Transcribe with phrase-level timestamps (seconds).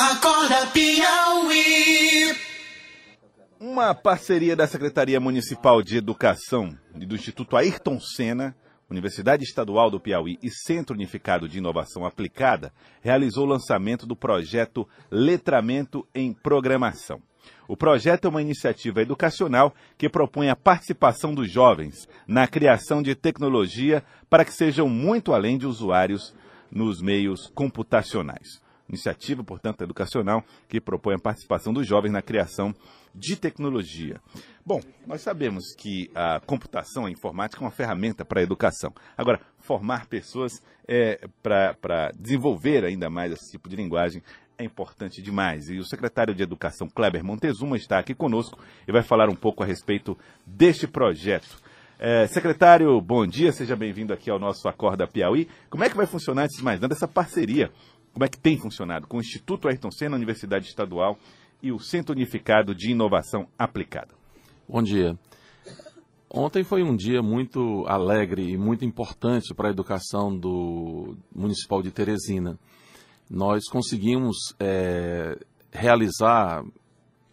[0.00, 2.34] Acorda Piauí.
[3.60, 8.56] Uma parceria da Secretaria Municipal de Educação e do Instituto Ayrton Senna,
[8.88, 14.88] Universidade Estadual do Piauí e Centro Unificado de Inovação Aplicada realizou o lançamento do projeto
[15.10, 17.20] Letramento em Programação.
[17.68, 23.14] O projeto é uma iniciativa educacional que propõe a participação dos jovens na criação de
[23.14, 26.34] tecnologia para que sejam muito além de usuários
[26.70, 28.69] nos meios computacionais.
[28.90, 32.74] Iniciativa, portanto, educacional que propõe a participação dos jovens na criação
[33.14, 34.20] de tecnologia.
[34.66, 38.92] Bom, nós sabemos que a computação, a informática é uma ferramenta para a educação.
[39.16, 44.22] Agora, formar pessoas é, para desenvolver ainda mais esse tipo de linguagem
[44.58, 45.70] é importante demais.
[45.70, 49.62] E o secretário de Educação, Kleber Montezuma, está aqui conosco e vai falar um pouco
[49.62, 51.62] a respeito deste projeto.
[52.02, 55.46] É, secretário, bom dia, seja bem-vindo aqui ao nosso Acorda Piauí.
[55.68, 57.70] Como é que vai funcionar, antes de mais nada, essa parceria?
[58.12, 61.18] Como é que tem funcionado com o Instituto Ayrton Senna, Universidade Estadual
[61.62, 64.14] e o Centro Unificado de Inovação Aplicada?
[64.68, 65.18] Bom dia.
[66.32, 71.90] Ontem foi um dia muito alegre e muito importante para a educação do Municipal de
[71.90, 72.58] Teresina
[73.30, 75.38] nós conseguimos é,
[75.70, 76.64] realizar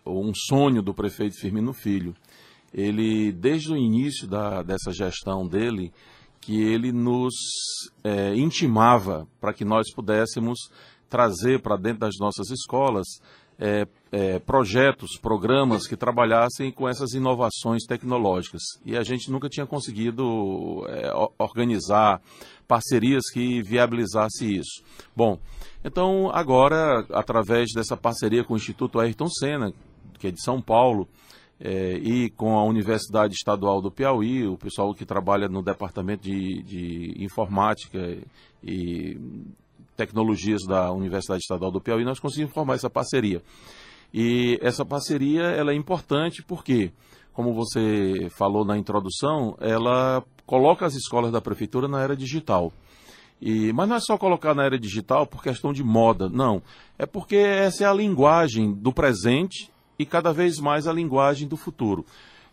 [0.06, 2.14] um sonho do prefeito Firmino Filho.
[2.72, 5.92] Ele, desde o início da, dessa gestão dele,
[6.42, 7.34] que ele nos
[8.04, 10.70] é, intimava para que nós pudéssemos
[11.10, 13.06] trazer para dentro das nossas escolas
[13.60, 18.62] é, é, projetos, programas que trabalhassem com essas inovações tecnológicas.
[18.86, 22.22] E a gente nunca tinha conseguido é, organizar
[22.68, 24.84] parcerias que viabilizasse isso.
[25.16, 25.40] Bom,
[25.84, 29.74] então agora, através dessa parceria com o Instituto Ayrton Senna,
[30.20, 31.08] que é de São Paulo,
[31.60, 36.62] é, e com a Universidade Estadual do Piauí, o pessoal que trabalha no Departamento de,
[36.62, 38.18] de Informática
[38.64, 39.20] e
[39.96, 43.42] tecnologias da Universidade Estadual do Piauí, nós conseguimos formar essa parceria.
[44.14, 46.92] E essa parceria ela é importante porque,
[47.34, 52.72] como você falou na introdução, ela coloca as escolas da prefeitura na era digital.
[53.42, 56.62] E, mas não é só colocar na era digital por questão de moda, não.
[56.98, 61.58] É porque essa é a linguagem do presente e cada vez mais a linguagem do
[61.58, 62.06] futuro.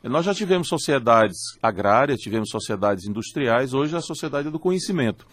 [0.02, 5.26] Nós já tivemos sociedades agrárias, tivemos sociedades industriais, hoje é a sociedade do conhecimento.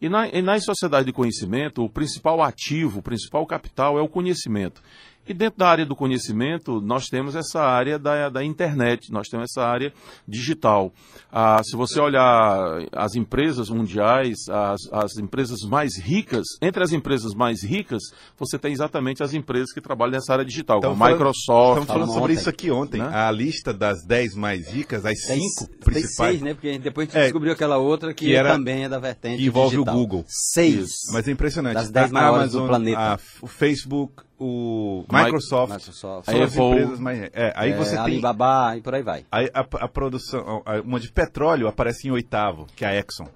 [0.00, 4.08] E, na, e nas sociedades de conhecimento, o principal ativo, o principal capital é o
[4.08, 4.82] conhecimento.
[5.28, 9.50] E dentro da área do conhecimento, nós temos essa área da, da internet, nós temos
[9.50, 9.92] essa área
[10.26, 10.92] digital.
[11.32, 17.34] Ah, se você olhar as empresas mundiais, as, as empresas mais ricas, entre as empresas
[17.34, 18.02] mais ricas,
[18.38, 21.80] você tem exatamente as empresas que trabalham nessa área digital, então, como a Microsoft.
[21.80, 22.98] Estamos falando sobre isso aqui ontem.
[22.98, 23.08] Né?
[23.08, 25.94] A lista das 10 mais ricas, as 5 principais.
[25.94, 26.54] Tem seis, né?
[26.54, 29.38] Porque depois a gente é, descobriu aquela outra que, que era, também é da vertente
[29.38, 29.94] que envolve digital.
[29.94, 30.24] o Google.
[30.28, 30.88] Seis.
[31.12, 31.74] Mas é impressionante.
[31.74, 33.00] Das 10 maiores Amazon, do planeta.
[33.00, 36.26] A, o Facebook, o Microsoft, Microsoft.
[36.26, 37.30] são as empresas mais.
[37.32, 38.00] É, aí é, você tem.
[38.00, 39.24] Alibaba e por aí vai.
[39.30, 43.28] Aí a, a produção, uma de petróleo aparece em oitavo, que é a Exxon.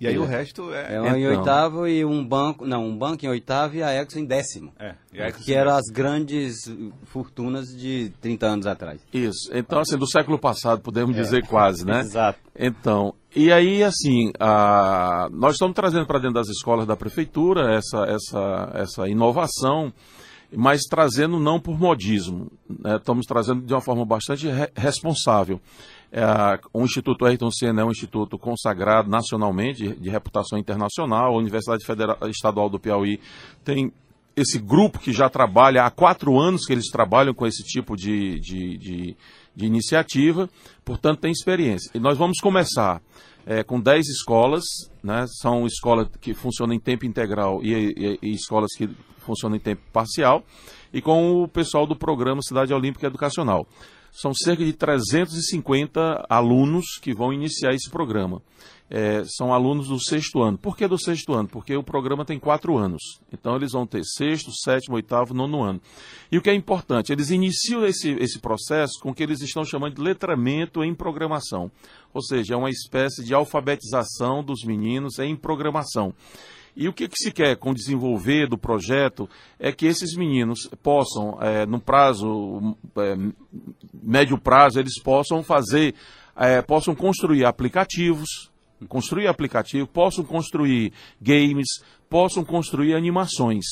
[0.00, 0.18] E aí é.
[0.18, 0.94] o resto é.
[0.94, 1.38] É uma em então.
[1.38, 2.64] oitavo e um banco.
[2.64, 4.72] Não, um banco em oitavo e a Exxon em décimo.
[4.78, 6.56] É, Exxon que eram as grandes
[7.04, 9.00] fortunas de 30 anos atrás.
[9.12, 9.50] Isso.
[9.52, 11.20] Então, assim, do século passado, podemos é.
[11.20, 12.00] dizer quase, né?
[12.02, 12.38] Exato.
[12.56, 15.28] Então, e aí, assim, a...
[15.32, 19.92] nós estamos trazendo para dentro das escolas da prefeitura essa, essa, essa inovação
[20.54, 22.96] mas trazendo não por modismo, né?
[22.96, 25.60] estamos trazendo de uma forma bastante re responsável.
[26.10, 26.22] É,
[26.72, 31.84] o Instituto Ayrton Senna é um instituto consagrado nacionalmente, de, de reputação internacional, a Universidade
[31.84, 33.20] Federal, Estadual do Piauí
[33.62, 33.92] tem
[34.34, 38.38] esse grupo que já trabalha há quatro anos que eles trabalham com esse tipo de,
[38.38, 39.16] de, de,
[39.54, 40.48] de iniciativa,
[40.84, 41.90] portanto tem experiência.
[41.92, 43.02] E nós vamos começar
[43.44, 44.64] é, com 10 escolas,
[45.02, 48.88] né, são escolas que funcionam em tempo integral e, e, e escolas que
[49.28, 50.42] funciona em tempo parcial,
[50.92, 53.66] e com o pessoal do programa Cidade Olímpica Educacional.
[54.10, 58.42] São cerca de 350 alunos que vão iniciar esse programa.
[58.90, 60.56] É, são alunos do sexto ano.
[60.56, 61.46] Por que do sexto ano?
[61.46, 63.20] Porque o programa tem quatro anos.
[63.30, 65.80] Então eles vão ter sexto, sétimo, oitavo, nono ano.
[66.32, 69.62] E o que é importante, eles iniciam esse, esse processo com o que eles estão
[69.62, 71.70] chamando de letramento em programação.
[72.14, 76.14] Ou seja, é uma espécie de alfabetização dos meninos em programação.
[76.80, 79.28] E o que, que, se quer com o desenvolver do projeto
[79.58, 83.16] é que esses meninos possam, é, no prazo, é,
[84.00, 85.96] médio prazo, eles possam fazer,
[86.36, 88.52] é, possam construir aplicativos,
[88.86, 91.68] construir aplicativo, possam construir games,
[92.08, 93.64] possam construir animações.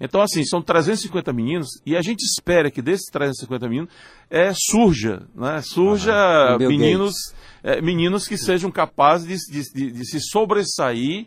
[0.00, 3.90] Então, assim, são 350 meninos e a gente espera que desses 350 meninos
[4.28, 5.60] é, surja, né?
[5.62, 7.14] surja ah, meninos,
[7.62, 11.26] é, meninos que sejam capazes de, de, de se sobressair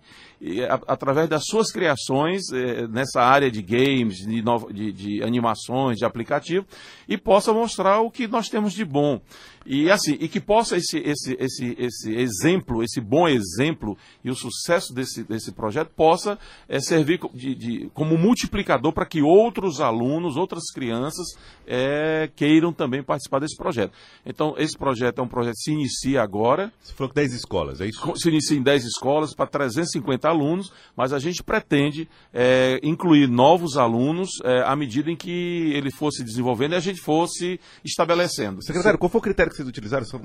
[0.70, 4.44] a, através das suas criações é, nessa área de games, de,
[4.74, 6.66] de, de animações, de aplicativo,
[7.08, 9.22] e possa mostrar o que nós temos de bom.
[9.66, 14.36] E assim, e que possa esse, esse, esse, esse exemplo, esse bom exemplo e o
[14.36, 16.38] sucesso desse, desse projeto possa
[16.70, 21.26] é, servir de, de, como multiplicador para que outros alunos, outras crianças
[21.66, 23.92] é, queiram também participar desse projeto.
[24.24, 26.72] Então, esse projeto é um projeto que se inicia agora.
[26.84, 28.14] Você falou que 10 escolas, é isso?
[28.18, 33.78] Se inicia em 10 escolas para 350 alunos, mas a gente pretende é, incluir novos
[33.78, 34.30] alunos
[34.66, 38.64] à medida em que ele fosse desenvolvendo e a gente fosse estabelecendo.
[38.64, 40.20] Secretário, qual foi o critério que vocês utilizaram, só,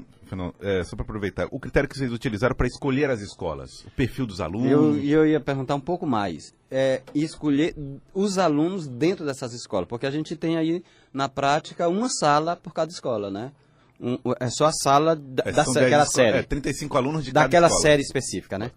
[0.61, 3.85] é, só para aproveitar, o critério que vocês utilizaram para escolher as escolas?
[3.87, 4.71] O perfil dos alunos?
[4.71, 6.55] Eu, eu ia perguntar um pouco mais.
[6.71, 7.75] É, escolher
[8.15, 10.83] os alunos dentro dessas escolas, porque a gente tem aí,
[11.13, 13.53] na prática, uma sala por cada escola, né?
[14.01, 16.39] Um, é só a sala da, é, daquela série.
[16.39, 18.71] É, 35 alunos de Daquela cada série específica, né?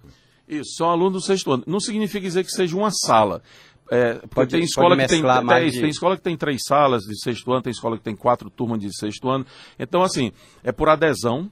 [0.47, 1.63] Isso, são alunos do sexto ano.
[1.65, 3.41] Não significa dizer que seja uma sala.
[3.91, 5.79] É, pode, tem escola que tem, tem, de...
[5.81, 8.79] tem, escola que tem três salas de sexto ano, tem escola que tem quatro turmas
[8.79, 9.45] de sexto ano.
[9.77, 10.31] Então, assim,
[10.63, 11.51] é por adesão.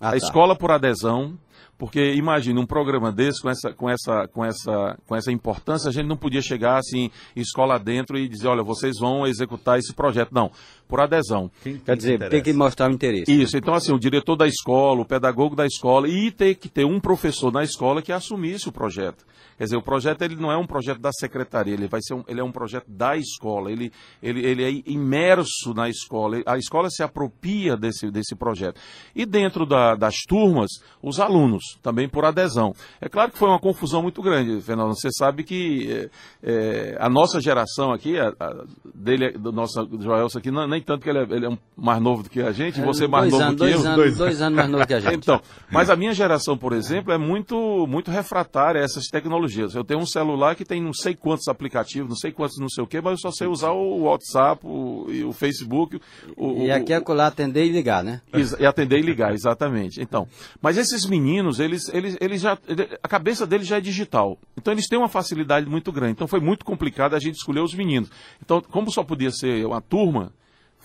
[0.00, 0.16] Ah, a tá.
[0.16, 1.36] escola por adesão,
[1.78, 5.92] porque imagine um programa desse com essa, com essa, com essa, com essa importância, a
[5.92, 10.32] gente não podia chegar assim, escola dentro e dizer, olha, vocês vão executar esse projeto.
[10.32, 10.50] Não,
[10.88, 11.50] por adesão.
[11.62, 13.30] Quem, Quer dizer, tem que mostrar o interesse.
[13.30, 16.84] Isso, então assim, o diretor da escola, o pedagogo da escola e ter que ter
[16.84, 19.24] um professor na escola que assumisse o projeto.
[19.58, 22.22] Quer dizer, o projeto ele não é um projeto da secretaria, ele vai ser um,
[22.28, 23.72] ele é um projeto da escola.
[23.72, 23.92] Ele,
[24.22, 26.40] ele, ele é imerso na escola.
[26.46, 28.80] A escola se apropria desse, desse projeto.
[29.16, 30.70] E dentro da, das turmas,
[31.02, 32.72] os alunos, também por adesão.
[33.00, 34.94] É claro que foi uma confusão muito grande, Fernando.
[34.94, 36.08] Você sabe que
[36.40, 38.64] é, a nossa geração aqui, a, a
[38.94, 42.00] dele, do nosso Joelson aqui, não, nem tanto que ele é, ele é um mais
[42.00, 43.86] novo do que a gente, é, você mais novo anos, do que dois eu.
[43.86, 45.14] Anos, dois, dois anos mais novo que a gente.
[45.14, 45.40] Então,
[45.70, 49.74] mas a minha geração, por exemplo, é muito, muito refratária a essas tecnologias.
[49.74, 52.82] Eu tenho um celular que tem não sei quantos aplicativos, não sei quantos não sei
[52.82, 56.00] o que, mas eu só sei usar o WhatsApp, o, o Facebook.
[56.36, 58.20] O, e aqui é colar atender e ligar, né?
[58.58, 60.00] E atender e ligar, exatamente.
[60.00, 60.26] Então,
[60.60, 62.58] mas esses meninos, eles, eles, eles já.
[63.02, 64.38] A cabeça deles já é digital.
[64.56, 66.12] Então eles têm uma facilidade muito grande.
[66.12, 68.10] Então foi muito complicado a gente escolher os meninos.
[68.42, 70.32] Então, como só podia ser uma turma,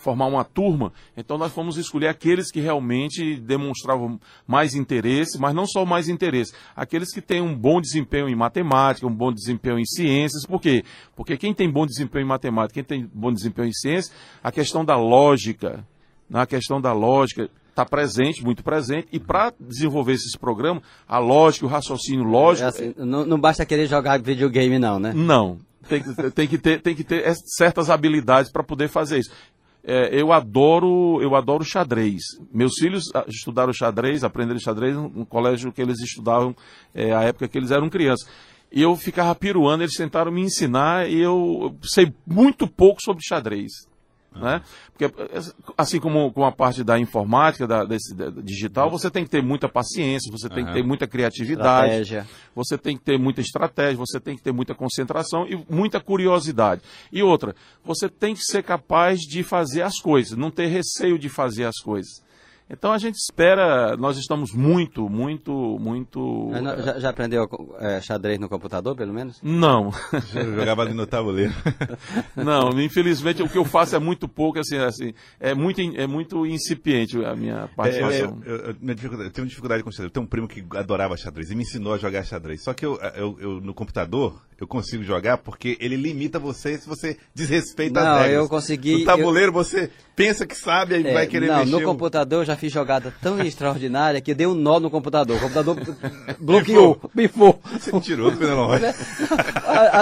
[0.04, 5.66] formar uma turma, então nós fomos escolher aqueles que realmente demonstravam mais interesse, mas não
[5.66, 9.86] só mais interesse, aqueles que têm um bom desempenho em matemática, um bom desempenho em
[9.86, 10.44] ciências.
[10.44, 10.84] Por quê?
[11.16, 14.84] Porque quem tem bom desempenho em matemática, quem tem bom desempenho em ciências, a questão
[14.84, 15.84] da lógica,
[16.28, 21.18] na né, questão da lógica, está presente, muito presente, e para desenvolver esses programas, a
[21.18, 22.66] lógica, o raciocínio lógico.
[22.66, 25.12] É assim, não, não, basta querer jogar videogame, não, né?
[25.14, 25.58] Não.
[25.88, 29.30] Tem, tem, que, ter, tem que ter certas habilidades para poder fazer isso
[29.84, 32.22] é, eu adoro eu adoro xadrez.
[32.52, 36.56] Meus filhos ah, estudaram xadrez, aprenderam xadrez no colégio que eles estudavam
[36.94, 38.28] é, a época que eles eram crianças.
[38.72, 43.72] E eu ficava piruando, eles tentaram me ensinar e eu sei muito pouco sobre xadrez.
[44.34, 44.62] Né?
[44.92, 45.12] Porque,
[45.78, 49.42] assim como com a parte da informática, da, desse, da, digital, você tem que ter
[49.42, 50.66] muita paciência, você tem uhum.
[50.66, 52.26] que ter muita criatividade, estratégia.
[52.54, 56.82] você tem que ter muita estratégia, você tem que ter muita concentração e muita curiosidade.
[57.12, 57.54] E outra,
[57.84, 61.78] você tem que ser capaz de fazer as coisas, não ter receio de fazer as
[61.78, 62.24] coisas.
[62.68, 66.50] Então a gente espera, nós estamos muito, muito, muito.
[66.82, 67.46] Já, já aprendeu
[67.78, 69.38] é, xadrez no computador, pelo menos?
[69.42, 69.92] Não.
[70.34, 71.52] Eu jogava ali no tabuleiro.
[72.34, 76.46] Não, infelizmente o que eu faço é muito pouco, assim, assim é muito, é muito
[76.46, 78.40] incipiente a minha participação.
[78.44, 80.08] É, eu, eu, eu, eu, tenho dificuldade com xadrez.
[80.08, 82.62] Eu tenho um primo que adorava xadrez e me ensinou a jogar xadrez.
[82.62, 87.18] Só que eu, eu, no computador eu consigo jogar porque ele limita você se você
[87.34, 88.42] desrespeita não, as regras.
[88.42, 88.98] eu consegui.
[88.98, 91.70] No tabuleiro você pensa que sabe e é, vai querer não, mexer.
[91.70, 95.36] No computador eu já fiz jogada tão extraordinária que deu um nó no computador.
[95.36, 95.76] O computador
[96.38, 97.60] bloqueou, bifou.
[97.72, 98.84] Você é mentiroso, Fernando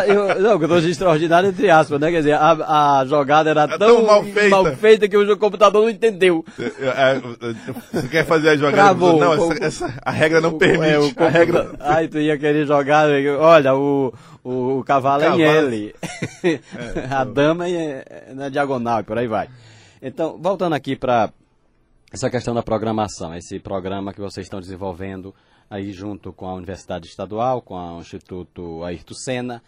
[0.09, 2.11] eu, Não, que eu tô extraordinário entre aspas, né?
[2.11, 4.49] Quer dizer, a, a jogada era é tão, tão mal, feita.
[4.49, 5.09] mal, feita.
[5.09, 6.45] que o computador não entendeu.
[7.93, 8.77] Você quer fazer a jogada?
[8.77, 10.93] Travou, não, essa, essa, a regra não permite.
[10.93, 11.71] É, o, a regra...
[11.81, 13.09] Ai, tu ia querer jogar.
[13.41, 14.13] Olha, o
[14.45, 15.95] o, o cavalo, é em L.
[16.45, 19.49] É, a dama é na diagonal por aí vai.
[20.05, 21.33] Então, voltando aqui para
[22.13, 25.33] essa questão da programação, esse programa que vocês estão desenvolvendo
[25.71, 29.63] aí junto com a Universidade Estadual, com o Instituto Ayrton Senna.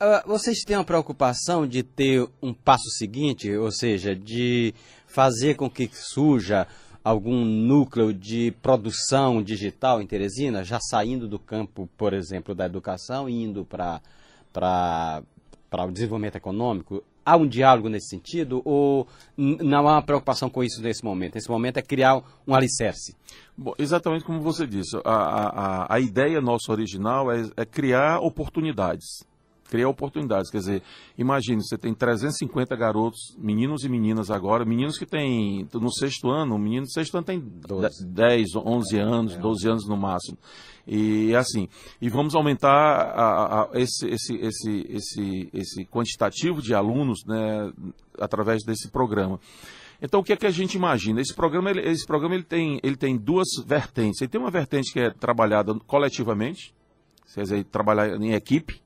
[0.00, 4.72] Uh, vocês têm a preocupação de ter um passo seguinte, ou seja, de
[5.08, 6.64] fazer com que surja
[7.02, 13.28] algum núcleo de produção digital em Teresina, já saindo do campo, por exemplo, da educação
[13.28, 14.00] e indo para
[14.52, 17.02] para o desenvolvimento econômico?
[17.28, 19.06] Há um diálogo nesse sentido ou
[19.36, 21.34] não há uma preocupação com isso nesse momento?
[21.34, 23.14] Nesse momento é criar um alicerce.
[23.54, 29.26] Bom, exatamente como você disse, a, a, a ideia nossa original é, é criar oportunidades
[29.68, 30.50] criar oportunidades.
[30.50, 30.82] Quer dizer,
[31.16, 36.54] imagine, você tem 350 garotos, meninos e meninas agora, meninos que têm, no sexto ano,
[36.54, 38.06] um menino do sexto ano tem 12.
[38.06, 39.38] 10, 11 anos, é.
[39.38, 40.38] 12 anos no máximo.
[40.86, 41.68] E assim,
[42.00, 47.70] e vamos aumentar a, a, esse, esse, esse, esse, esse quantitativo de alunos né,
[48.18, 49.38] através desse programa.
[50.00, 51.20] Então, o que é que a gente imagina?
[51.20, 54.20] Esse programa, ele, esse programa ele, tem, ele tem duas vertentes.
[54.20, 56.72] Ele tem uma vertente que é trabalhada coletivamente,
[57.34, 58.80] quer dizer, trabalhar em equipe,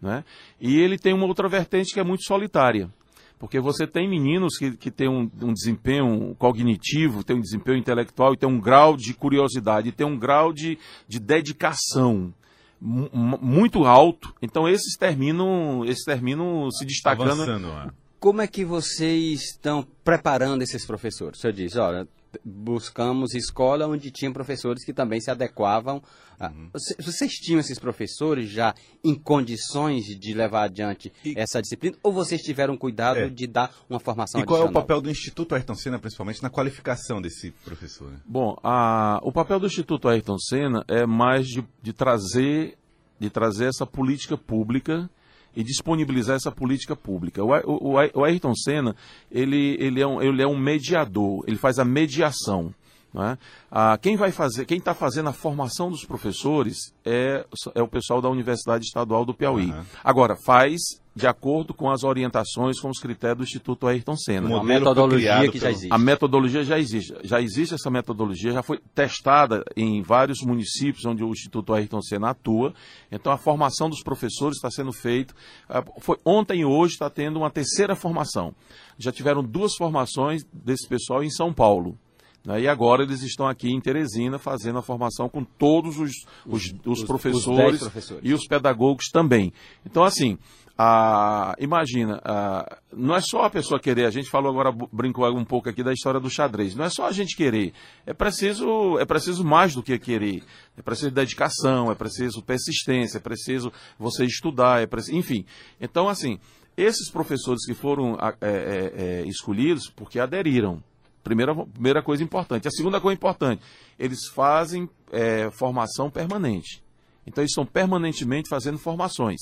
[0.00, 0.24] né?
[0.60, 2.90] E ele tem uma outra vertente que é muito solitária.
[3.38, 8.34] Porque você tem meninos que, que têm um, um, desempenho cognitivo, tem um desempenho intelectual
[8.34, 10.76] e tem um grau de curiosidade, tem um grau de,
[11.06, 12.34] de dedicação
[12.80, 14.34] muito alto.
[14.42, 17.42] Então esses terminam, esses terminam se destacando.
[17.42, 21.38] Avançando, Como é que vocês estão preparando esses professores?
[21.38, 22.08] O senhor diz, olha,
[22.44, 26.02] buscamos escola onde tinha professores que também se adequavam.
[26.38, 26.48] A...
[26.48, 26.70] Uhum.
[26.72, 31.34] Vocês tinham esses professores já em condições de levar adiante e...
[31.36, 31.96] essa disciplina?
[32.02, 33.28] Ou vocês tiveram cuidado é.
[33.28, 34.66] de dar uma formação E qual adicional?
[34.66, 38.12] é o papel do Instituto Ayrton Senna, principalmente na qualificação desse professor?
[38.26, 39.20] Bom, a...
[39.22, 42.76] o papel do Instituto Ayrton Senna é mais de, de trazer
[43.20, 45.10] de trazer essa política pública
[45.56, 47.42] e disponibilizar essa política pública.
[47.42, 48.94] O, o, o Ayrton Senna,
[49.30, 52.72] ele, ele, é um, ele é um mediador, ele faz a mediação.
[53.12, 53.38] Né?
[53.70, 58.20] Ah, quem vai fazer, quem está fazendo a formação dos professores é, é o pessoal
[58.20, 59.70] da Universidade Estadual do Piauí.
[59.70, 59.82] Uhum.
[60.04, 60.80] Agora, faz
[61.18, 64.46] de acordo com as orientações, com os critérios do Instituto Ayrton Senna.
[64.46, 65.92] Uma metodologia que já existe.
[65.92, 67.12] A metodologia já existe.
[67.24, 72.30] Já existe essa metodologia, já foi testada em vários municípios onde o Instituto Ayrton Senna
[72.30, 72.72] atua.
[73.10, 75.34] Então, a formação dos professores está sendo feita.
[75.68, 78.54] Ah, foi, ontem e hoje está tendo uma terceira formação.
[78.96, 81.98] Já tiveram duas formações desse pessoal em São Paulo.
[82.44, 82.62] Né?
[82.62, 86.12] E agora eles estão aqui em Teresina fazendo a formação com todos os,
[86.46, 89.52] os, os, os professores, professores, e os pedagogos também.
[89.84, 90.38] Então, assim,
[90.80, 95.44] a, imagina, a, não é só a pessoa querer, a gente falou agora, brincou um
[95.44, 97.72] pouco aqui da história do xadrez, não é só a gente querer,
[98.06, 100.40] é preciso, é preciso mais do que querer,
[100.76, 105.44] é preciso dedicação, é preciso persistência, é preciso você estudar, é preciso, enfim.
[105.80, 106.38] Então, assim,
[106.76, 110.80] esses professores que foram é, é, é, escolhidos, porque aderiram,
[111.22, 112.68] Primeira, primeira coisa importante.
[112.68, 113.62] A segunda coisa importante,
[113.98, 116.82] eles fazem é, formação permanente.
[117.26, 119.40] Então, eles estão permanentemente fazendo formações.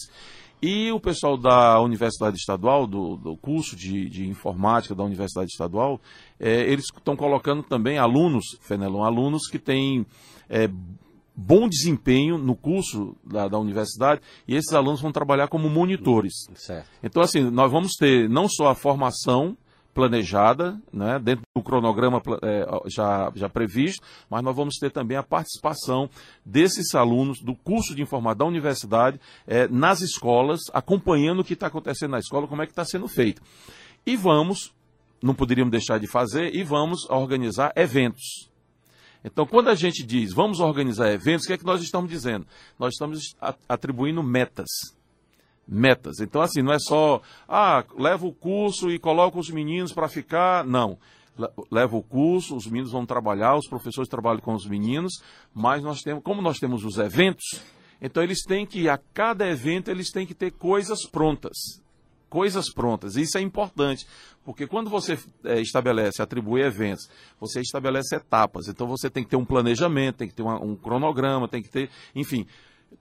[0.61, 6.01] E o pessoal da Universidade Estadual, do, do curso de, de, informática da Universidade Estadual,
[6.41, 10.07] é, eles estão colocando também alunos, Fenelon, alunos que têm
[10.49, 10.69] é,
[11.37, 16.33] bom desempenho no curso da, da, universidade e esses alunos vão trabalhar como monitores.
[16.55, 16.89] Certo.
[17.03, 19.57] Então, assim, nós vamos ter não só a formação
[19.97, 25.23] planejada, né, dentro do cronograma é, já, já previsto, mas nós vamos ter também a
[25.23, 26.11] participação
[26.45, 31.69] desses alunos do curso de informática da universidade é, nas escolas, acompanhando o que está
[31.69, 33.41] acontecendo na escola, como é que está sendo feito.
[34.05, 34.75] E vamos,
[35.23, 38.51] não poderíamos deixar de fazer, e vamos organizar eventos.
[39.25, 42.47] Então, quando a gente diz vamos organizar eventos, o que é que nós estamos dizendo?
[42.79, 43.35] Nós estamos
[43.67, 44.69] atribuindo metas
[45.67, 46.21] metas.
[46.21, 50.65] Então, assim, não é só, ah, leva o curso e coloca os meninos para ficar.
[50.65, 50.99] Não.
[51.71, 55.21] Leva o curso, os meninos vão trabalhar, os professores trabalham com os meninos,
[55.53, 57.61] mas nós temos, como nós temos os eventos,
[58.01, 61.53] então eles têm que, a cada evento, eles têm que ter coisas prontas.
[62.31, 63.17] Coisas prontas.
[63.17, 64.07] Isso é importante,
[64.45, 67.07] porque quando você é, estabelece, atribui eventos,
[67.39, 68.67] você estabelece etapas.
[68.69, 71.69] Então você tem que ter um planejamento, tem que ter uma, um cronograma, tem que
[71.69, 72.47] ter, enfim,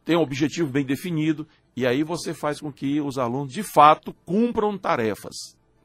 [0.04, 4.14] tem um objetivo bem definido e aí você faz com que os alunos, de fato,
[4.26, 5.36] cumpram tarefas.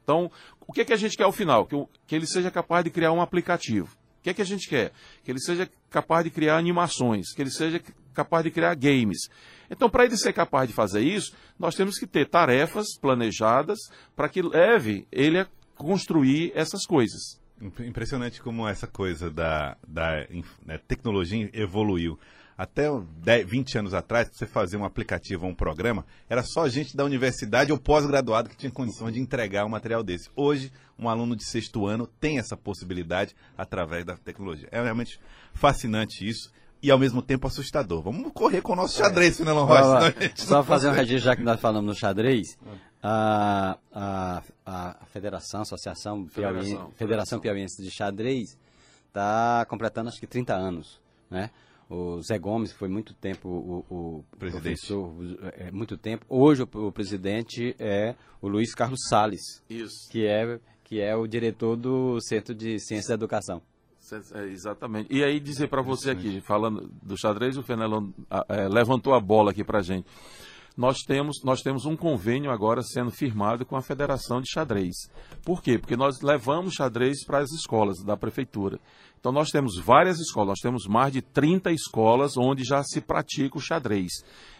[0.03, 0.31] Então,
[0.65, 1.65] o que, é que a gente quer ao final?
[1.65, 1.75] Que,
[2.07, 3.87] que ele seja capaz de criar um aplicativo.
[4.19, 4.91] O que é que a gente quer?
[5.23, 7.81] Que ele seja capaz de criar animações, que ele seja
[8.13, 9.29] capaz de criar games.
[9.69, 13.79] Então, para ele ser capaz de fazer isso, nós temos que ter tarefas planejadas
[14.15, 17.41] para que leve ele a construir essas coisas.
[17.79, 20.27] Impressionante como essa coisa da, da
[20.65, 22.19] né, tecnologia evoluiu.
[22.57, 22.87] Até
[23.23, 26.95] 10, 20 anos atrás, para você fazer um aplicativo ou um programa, era só gente
[26.95, 30.29] da universidade ou pós-graduado que tinha condições de entregar um material desse.
[30.35, 34.67] Hoje, um aluno de sexto ano tem essa possibilidade através da tecnologia.
[34.71, 35.19] É realmente
[35.53, 38.01] fascinante isso e ao mesmo tempo assustador.
[38.01, 39.45] Vamos correr com o nosso xadrez, é.
[39.45, 40.13] Nelon Rossi.
[40.35, 42.57] Só fazer um registro, já que nós falamos no xadrez.
[43.03, 48.55] A, a, a Federação, Associação Federação, Federação Piauiense de Xadrez
[49.07, 51.49] está completando acho que 30 anos, né?
[51.91, 54.87] O Zé Gomes, que foi muito tempo o, o Presidente.
[54.87, 55.13] professor,
[55.57, 56.25] é, muito tempo.
[56.29, 60.09] Hoje o, o presidente é o Luiz Carlos Salles, Isso.
[60.09, 63.61] que é, que é o diretor do Centro de Ciência da Educação.
[64.33, 65.13] É, exatamente.
[65.13, 68.09] E aí dizer para você aqui, falando do xadrez, o Fenelon
[68.49, 70.07] é, levantou a bola aqui para gente.
[70.75, 74.95] Nós temos, nós temos um convênio agora sendo firmado com a Federação de Xadrez.
[75.43, 75.77] Por quê?
[75.77, 78.79] Porque nós levamos xadrez para as escolas da prefeitura.
[79.21, 83.55] Então nós temos várias escolas, nós temos mais de 30 escolas onde já se pratica
[83.55, 84.11] o xadrez.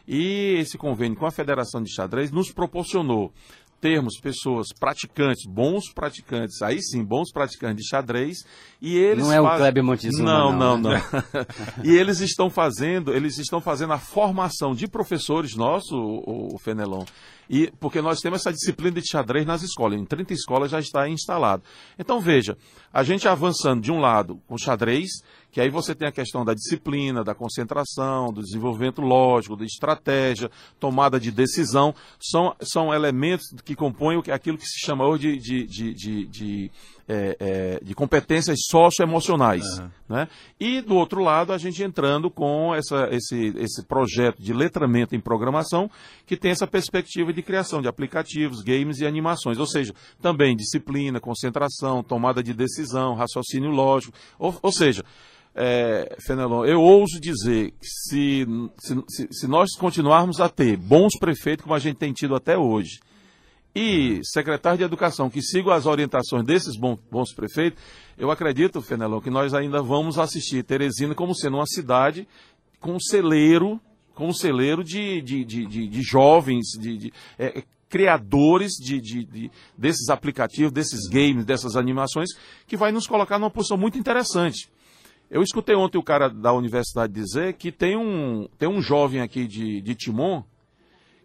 [0.08, 3.34] E esse convênio com a Federação de Xadrez nos proporcionou
[3.82, 8.46] termos pessoas praticantes, bons praticantes, aí sim, bons praticantes de xadrez,
[8.80, 11.04] e eles Não é o Kleber Montezuma, Não, não, não, né?
[11.34, 11.82] não.
[11.84, 17.04] e eles estão fazendo, eles estão fazendo a formação de professores nossos, o, o Fenelon.
[17.52, 21.10] E porque nós temos essa disciplina de xadrez nas escolas, em 30 escolas já está
[21.10, 21.62] instalado.
[22.00, 22.58] Então veja,
[22.94, 25.10] a gente avançando de um lado com xadrez,
[25.52, 30.50] que aí você tem a questão da disciplina, da concentração, do desenvolvimento lógico, da estratégia,
[30.80, 35.94] tomada de decisão, são, são elementos que compõem aquilo que se chama hoje de, de,
[35.94, 36.72] de, de,
[37.08, 39.64] é, é, de competências socioemocionais.
[40.08, 40.28] Né?
[40.60, 45.20] E do outro lado, a gente entrando com essa, esse, esse projeto de letramento em
[45.20, 45.90] programação,
[46.26, 49.58] que tem essa perspectiva de criação de aplicativos, games e animações.
[49.58, 54.18] Ou seja, também disciplina, concentração, tomada de decisão, raciocínio lógico.
[54.38, 55.04] Ou, ou seja,
[55.56, 58.46] é, Fenelon, eu ouso dizer que se,
[58.80, 62.58] se, se- se nós continuarmos a ter bons prefeitos como a gente tem tido até
[62.58, 63.00] hoje,
[63.74, 67.00] e secretário de Educação que sigam as orientações desses bons,
[67.34, 67.82] prefeitos,
[68.18, 72.28] eu acredito, Fenelon, que nós ainda vamos assistir Teresina como sendo uma cidade
[72.80, 73.80] com um celeiro,
[74.14, 79.52] com celeiro de, de, de, de- de jovens, de, de, é, criadores de, de- de-
[79.78, 82.30] desses aplicativos, desses games, dessas animações,
[82.68, 84.70] que vai nos colocar numa posição muito interessante.
[85.30, 89.48] Eu escutei ontem o cara da universidade dizer que tem um, tem um jovem aqui
[89.48, 90.44] de, de Timon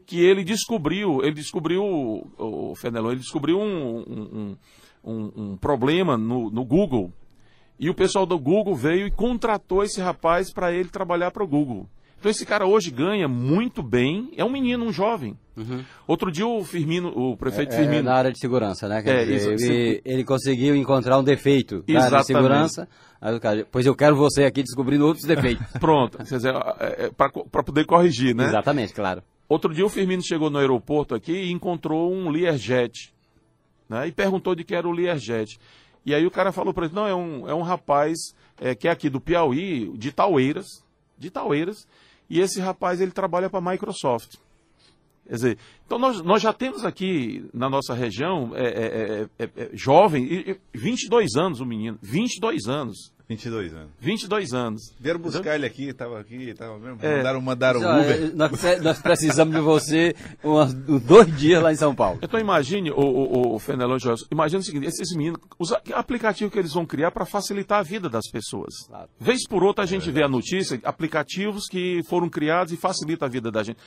[0.07, 4.57] que ele descobriu, ele descobriu, o Fenelon, ele descobriu um, um,
[5.05, 7.13] um- um problema no, no Google.
[7.79, 11.47] E o pessoal do Google veio e contratou esse rapaz para ele trabalhar para o
[11.47, 11.87] Google.
[12.19, 15.37] Então esse cara hoje ganha muito bem, é um menino, um jovem.
[16.07, 19.03] Outro dia o Firmino, o prefeito É, Firmino, na área de segurança, né?
[19.05, 22.89] É, dizer, isso, ele, ele conseguiu encontrar um defeito na área de segurança.
[23.21, 25.65] Aí o cara, pois eu quero você aqui descobrindo outros defeitos.
[25.79, 26.55] pronto, quer dizer,
[27.17, 28.45] para poder corrigir, né?
[28.47, 29.23] Exatamente, claro.
[29.49, 33.15] Outro dia o Firmino chegou no aeroporto aqui e encontrou um Learjet.
[33.89, 34.09] Né?
[34.09, 35.59] E perguntou de que era o Learjet.
[36.05, 38.17] E aí o cara falou para ele, não, é um, é um rapaz
[38.61, 40.85] é, que é aqui do Piauí, de Taueiras,
[41.19, 41.87] de Taueiras,
[42.29, 44.37] e esse rapaz ele trabalha para a Microsoft.
[45.29, 48.67] Quer dizer, então nós, nós já temos aqui na nossa região é, é,
[49.41, 53.91] é, é, é, jovem, e- e 22 anos o menino, 22 anos, 22 anos.
[53.99, 54.83] 22 anos.
[55.01, 56.99] Vieram buscar ele aqui, tava aqui, tava mesmo.
[57.03, 57.17] É.
[57.17, 58.37] Mandaram, mandaram Olha, Uber.
[58.37, 62.21] Nós, nós precisamos de você umas- uns dois dias lá em São Paulo.
[62.23, 66.53] Então imagine, o, o, o Fenelon Joelson, imagine o seguinte, esses meninos, os a- aplicativo
[66.53, 68.73] que eles vão criar para facilitar a vida das pessoas.
[68.87, 69.09] Claro.
[69.19, 73.29] Vez por outra a gente vê a notícia, aplicativos que foram criados e facilitam a
[73.31, 73.79] vida da gente.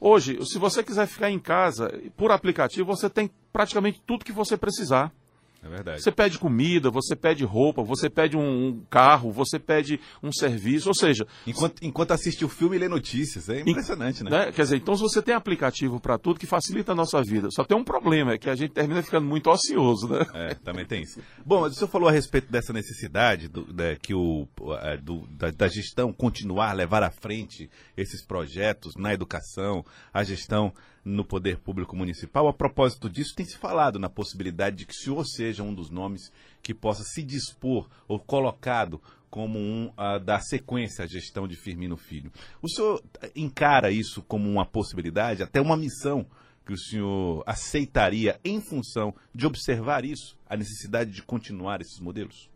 [0.00, 4.56] Hoje, se você quiser ficar em casa, por aplicativo, você tem praticamente tudo que você
[4.56, 5.12] precisar.
[5.62, 6.00] É verdade.
[6.02, 10.94] Você pede comida, você pede roupa, você pede um, carro, você pede um serviço, ou
[10.94, 13.48] seja, Enquanto, enquanto assiste o filme e lê notícias.
[13.48, 14.30] É impressionante, né?
[14.30, 14.52] né?
[14.52, 17.64] Quer dizer, então se você tem aplicativo para tudo que facilita a nossa vida, só
[17.64, 20.24] tem um problema, é que a gente termina ficando muito ocioso, né?
[20.32, 21.20] É, também tem isso.
[21.44, 24.46] Bom, mas o senhor falou a respeito dessa necessidade do- da, que o,
[24.80, 30.72] a- do- da, da gestão continuar, levar à frente esses projetos na educação, a gestão
[31.08, 32.46] no poder público municipal.
[32.48, 35.90] A propósito disso, tem se falado na possibilidade de que o senhor seja um dos
[35.90, 36.30] nomes
[36.62, 41.96] que possa se dispor ou colocado como um a dar sequência à gestão de Firmino
[41.96, 42.30] Filho.
[42.62, 43.02] O senhor
[43.34, 46.26] encara isso como uma possibilidade, até uma missão
[46.64, 52.50] que o senhor aceitaria em função de observar isso, a necessidade de continuar esses modelos?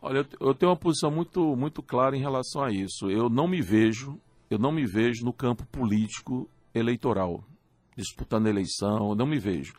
[0.00, 3.10] Olha, eu tenho uma posição muito, muito clara em relação a isso.
[3.10, 7.44] Eu não me vejo, eu não me vejo no campo político eleitoral,
[7.98, 9.74] disputando eleição, não me vejo.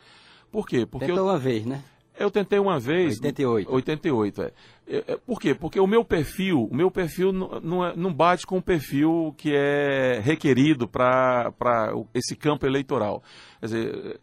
[0.52, 0.86] Por quê?
[0.86, 1.82] Porque Tentou eu, uma vez, né?
[2.20, 3.16] eu tentei uma vez.
[3.16, 3.72] 88.
[3.74, 4.52] 88, é.
[4.88, 5.54] É, Por quê?
[5.56, 9.34] Porque o meu perfil, o meu perfil não, não, é- não bate com o perfil
[9.38, 11.54] que é requerido para
[12.14, 13.24] esse campo eleitoral.
[13.60, 14.20] Quer dizer,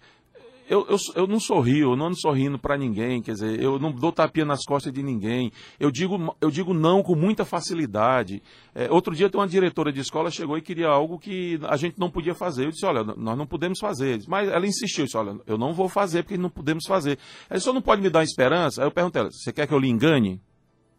[0.69, 3.93] eu, eu, eu não sorrio, eu não ando sorrindo para ninguém, quer dizer, eu não
[3.93, 5.53] dou tapinha nas costas de ninguém.
[5.79, 8.43] Eu digo, eu digo não com muita facilidade.
[8.75, 11.99] É, outro dia tem uma diretora de escola chegou e queria algo que a gente
[11.99, 12.67] não podia fazer.
[12.67, 14.23] Eu disse, olha, nós não podemos fazer.
[14.27, 17.19] Mas ela insistiu, disse, olha, eu não vou fazer porque não podemos fazer.
[17.49, 18.83] Ela disse, "O senhor não pode me dar esperança?
[18.83, 20.41] Aí eu perguntei ela, você quer que eu lhe engane?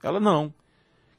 [0.02, 0.54] Ela não.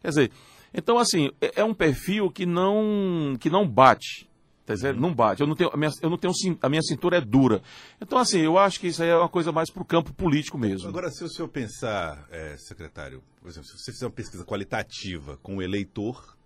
[0.00, 0.30] Quer dizer,
[0.72, 4.27] Então, assim, é, é um perfil que não, que não bate.
[4.68, 5.00] Tá dizendo?
[5.00, 5.40] Não bate.
[5.40, 7.62] Eu não tenho, a minha, eu não tenho, a minha cintura é dura.
[7.98, 10.58] Então, assim, eu acho que isso aí é uma coisa mais para o campo político
[10.58, 10.86] mesmo.
[10.86, 15.38] Agora, se o senhor pensar, é, secretário, por exemplo, se você fizer uma pesquisa qualitativa
[15.38, 16.36] com o eleitor,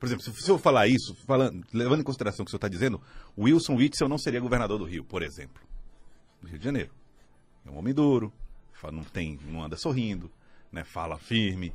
[0.00, 2.58] por exemplo, se o senhor falar isso, falando, levando em consideração o que o senhor
[2.58, 3.00] está dizendo,
[3.38, 5.62] Wilson Witzel não seria governador do Rio, por exemplo,
[6.42, 6.90] do Rio de Janeiro.
[7.64, 8.32] É um homem duro,
[8.90, 10.28] não, tem, não anda sorrindo,
[10.72, 11.72] né, fala firme.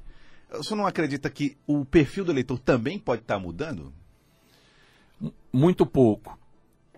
[0.51, 3.93] O senhor não acredita que o perfil do eleitor também pode estar mudando?
[5.59, 6.39] Muito pouco.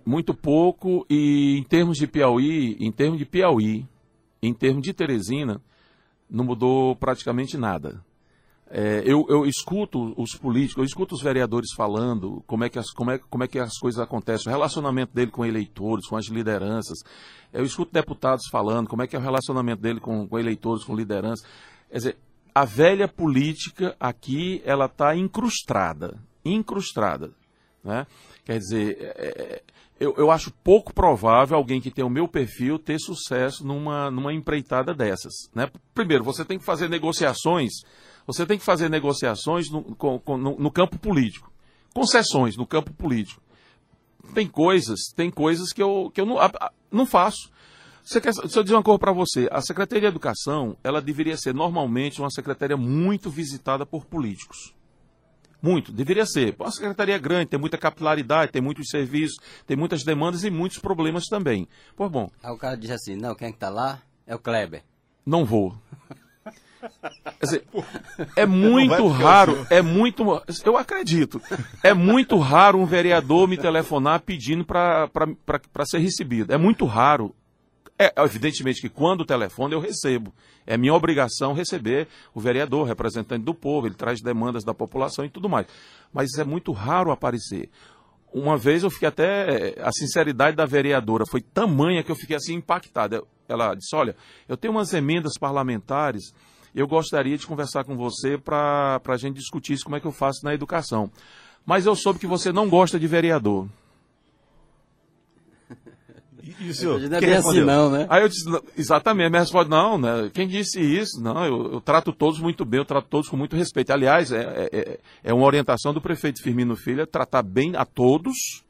[0.06, 3.88] Muito pouco e em termos de Piauí, em termos de Piauí,
[4.40, 5.60] em termos de Teresina,
[6.30, 8.04] não mudou praticamente nada.
[8.70, 12.92] É, eu, eu, escuto os políticos, eu escuto os vereadores falando como é, que as,
[12.92, 16.28] como, é, como é que as coisas acontecem, o relacionamento dele com eleitores, com as
[16.28, 17.00] lideranças.
[17.52, 20.96] Eu escuto deputados falando como é que é o relacionamento dele com, com eleitores, com
[20.96, 21.46] lideranças.
[21.90, 22.18] Quer dizer,
[22.54, 27.32] a velha política aqui, ela está incrustada, incrustada.
[27.84, 28.06] Né?
[28.44, 29.64] Quer dizer, é, é,
[30.00, 34.34] eu, eu, acho pouco provável alguém que tem o meu perfil ter sucesso numa, numa
[34.34, 35.34] empreitada dessas.
[35.54, 35.70] Né?
[35.94, 37.72] Primeiro, você tem que fazer negociações,
[38.26, 41.52] você tem que fazer negociações no, com, no, no campo político,
[41.94, 43.42] concessões no campo político.
[44.34, 46.38] Tem coisas, tem coisas que eu, que eu não,
[46.92, 47.52] não faço.
[48.04, 51.38] Você quer, se eu dizer uma coisa para você, a Secretaria de Educação, ela deveria
[51.38, 54.74] ser normalmente uma secretaria muito visitada por políticos.
[55.62, 56.56] Muito, deveria ser.
[56.60, 61.26] Uma secretaria grande, tem muita capilaridade, tem muitos serviços, tem muitas demandas e muitos problemas
[61.26, 61.68] também.
[61.96, 62.30] Pois bom.
[62.44, 64.84] Aí o cara diz assim, não, quem é que tá lá é o Kleber.
[65.26, 65.76] Não vou.
[67.40, 67.64] Quer dizer,
[68.36, 70.24] é muito raro, é muito.
[70.66, 71.40] Eu acredito.
[71.84, 75.10] É muito raro um vereador me telefonar pedindo para
[75.86, 76.52] ser recebido.
[76.52, 77.36] É muito raro.
[78.02, 80.34] É, evidentemente que quando o telefone eu recebo.
[80.66, 85.30] É minha obrigação receber o vereador, representante do povo, ele traz demandas da população e
[85.30, 85.68] tudo mais.
[86.12, 87.70] Mas é muito raro aparecer.
[88.34, 89.76] Uma vez eu fiquei até.
[89.80, 93.28] A sinceridade da vereadora foi tamanha que eu fiquei assim impactado.
[93.48, 94.16] Ela disse: Olha,
[94.50, 96.34] eu tenho umas emendas parlamentares,
[96.74, 100.12] eu gostaria de conversar com você para a gente discutir isso, como é que eu
[100.12, 101.12] faço na educação.
[101.64, 103.68] Mas eu soube que você não gosta de vereador.
[106.70, 107.00] O senhor?
[107.00, 108.06] Não é bem assim, não, né?
[108.10, 108.46] Aí eu disse,
[108.78, 110.30] exatamente, minha resposta, não, né?
[110.34, 111.22] Quem disse isso?
[111.22, 113.92] Não, eu, eu, trato todos muito bem, eu trato todos com muito respeito.
[113.92, 117.86] Aliás, é, é, é, é uma orientação do prefeito Firmino Filho, é tratar bem a
[117.86, 118.64] todos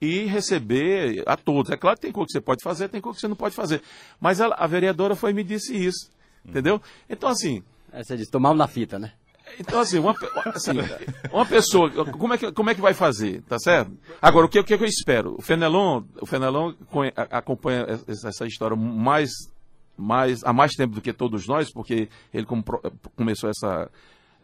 [0.00, 1.70] e receber a todos.
[1.70, 3.54] É claro que tem coisa que você pode fazer, tem coisa que você não pode
[3.54, 3.82] fazer.
[4.20, 6.10] Mas a, a vereadora foi e me disse isso,
[6.44, 6.80] entendeu?
[7.08, 7.62] Então, assim...
[7.92, 9.12] Aí você disse, tomamos na fita, né?
[9.58, 10.14] Então, assim, uma,
[10.54, 10.72] assim,
[11.32, 13.92] uma pessoa, como é, que, como é que vai fazer, tá certo?
[14.20, 15.34] Agora, o que, o que eu espero?
[15.38, 16.74] O Fenelon, o Fenelon
[17.30, 19.30] acompanha essa história mais,
[19.96, 22.46] mais, há mais tempo do que todos nós, porque ele
[23.14, 23.90] começou essa,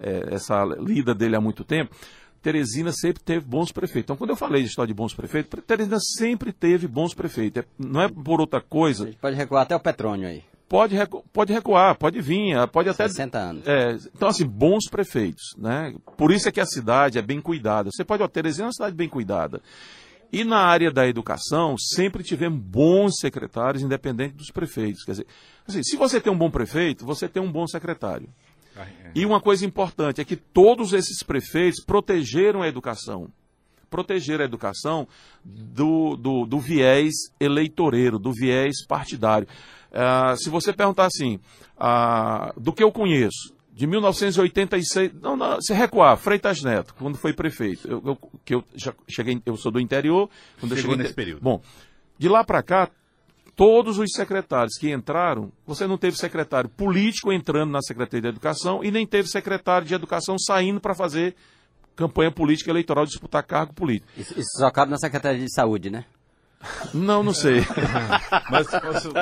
[0.00, 1.94] é, essa lida dele há muito tempo.
[2.40, 4.04] Teresina sempre teve bons prefeitos.
[4.04, 7.62] Então, quando eu falei de história de bons prefeitos, Teresina sempre teve bons prefeitos.
[7.62, 9.04] É, não é por outra coisa.
[9.04, 12.66] A gente pode recuar até o Petrônio aí pode, recu pode recuar, pode vir, ah,
[12.66, 13.06] pode até.
[13.06, 13.68] 60 anos.
[13.68, 15.94] É, então, assim, bons prefeitos, né?
[16.16, 17.90] Por isso é que a cidade é bem cuidada.
[17.92, 19.60] Você pode, ó, Teresina é uma cidade bem cuidada.
[20.32, 25.04] E na área da educação, sempre tivemos bons secretários, independente dos prefeitos.
[25.04, 25.26] Quer dizer,
[25.68, 28.30] assim, se você tem um bom prefeito, você tem um bom secretário.
[28.74, 29.10] Ah, é.
[29.14, 33.28] E uma coisa importante é que todos esses prefeitos protegeram a educação.
[33.90, 35.06] Protegeram a educação
[35.44, 39.46] do, do, do viés eleitoreiro, do viés partidário.
[39.92, 41.38] Uh, se você perguntar assim,
[41.76, 47.32] uh, do que eu conheço, de 1986, não, não, se recuar, Freitas Neto, quando foi
[47.32, 50.28] prefeito, eu, eu, que eu já cheguei, eu sou do interior,
[50.60, 51.42] quando Chegou eu cheguei, nesse período.
[51.42, 51.60] Bom,
[52.18, 52.90] de lá para cá,
[53.56, 58.82] todos os secretários que entraram, você não teve secretário político entrando na Secretaria de Educação
[58.84, 61.34] e nem teve secretário de Educação saindo para fazer
[61.94, 64.10] campanha política eleitoral, disputar cargo político.
[64.16, 66.04] Isso, isso só cabe na Secretaria de Saúde, né?
[66.94, 67.64] Não, não sei.
[68.50, 68.66] mas,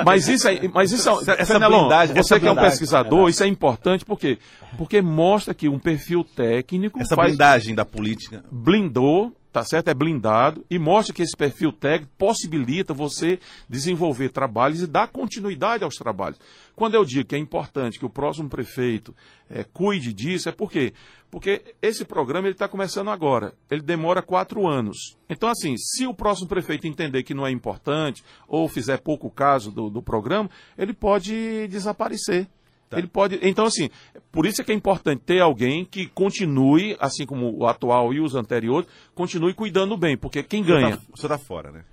[0.05, 3.43] mas, isso é, mas isso é, essa Fenelon, blindagem, você que é um pesquisador, isso
[3.43, 4.37] é importante por quê?
[4.77, 9.89] Porque mostra que um perfil técnico essa faz, blindagem da política blindou, tá certo?
[9.89, 15.83] É blindado e mostra que esse perfil técnico possibilita você desenvolver trabalhos e dar continuidade
[15.83, 16.39] aos trabalhos.
[16.75, 19.13] Quando eu digo que é importante que o próximo prefeito
[19.49, 20.93] é, cuide disso, é por quê?
[21.29, 23.53] Porque esse programa ele está começando agora.
[23.69, 25.17] Ele demora quatro anos.
[25.29, 29.71] Então, assim, se o próximo prefeito entender que não é importante ou fizer pouco caso
[29.71, 32.47] do, do programa, ele pode desaparecer.
[32.91, 32.97] Tá.
[32.97, 33.39] Ele pode.
[33.41, 33.89] Então, assim,
[34.33, 38.19] por isso é que é importante ter alguém que continue, assim como o atual e
[38.19, 40.99] os anteriores, continue cuidando bem, porque quem ganha.
[41.15, 41.85] Você está tá fora, né?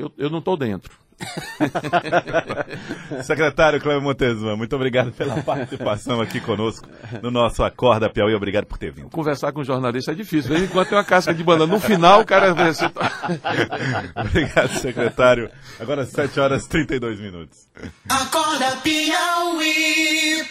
[0.00, 0.90] Eu, eu não estou dentro.
[3.22, 6.88] Secretário Cleber Montezuma, muito obrigado pela participação aqui conosco
[7.22, 8.34] no nosso Acorda Piauí.
[8.34, 9.10] Obrigado por ter vindo.
[9.10, 10.50] Conversar com um jornalista é difícil.
[10.50, 11.70] De vez em quando tem uma casca de banana.
[11.70, 12.54] No final, o cara.
[14.16, 15.50] obrigado, secretário.
[15.78, 17.68] Agora 7 horas e 32 minutos.
[18.08, 20.42] Acorda Piauí.